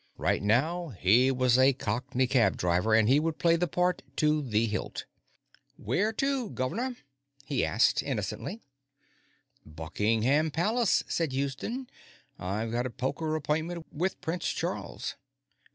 Right 0.17 0.41
now, 0.41 0.89
he 0.99 1.29
was 1.29 1.59
a 1.59 1.73
Cockney 1.73 2.25
cab 2.25 2.57
driver, 2.57 2.95
and 2.95 3.07
he 3.07 3.19
would 3.19 3.37
play 3.37 3.55
the 3.55 3.67
part 3.67 4.01
to 4.15 4.41
the 4.41 4.65
hilt. 4.65 5.05
"Where 5.77 6.11
to, 6.13 6.49
guv'nor?" 6.49 6.95
he 7.45 7.63
asked 7.63 8.01
innocently. 8.01 8.61
"Buckingham 9.63 10.49
Palace," 10.49 11.03
said 11.07 11.33
Houston. 11.33 11.87
"I've 12.39 12.71
got 12.71 12.87
a 12.87 12.89
poker 12.89 13.35
appointment 13.35 13.85
with 13.93 14.19
Prince 14.21 14.49
Charles." 14.49 15.17